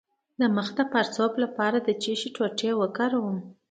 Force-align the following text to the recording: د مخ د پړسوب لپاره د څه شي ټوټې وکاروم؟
د 0.39 0.41
مخ 0.55 0.67
د 0.77 0.79
پړسوب 0.91 1.33
لپاره 1.43 1.77
د 1.81 1.89
څه 2.01 2.13
شي 2.19 2.29
ټوټې 2.35 2.71
وکاروم؟ 2.81 3.37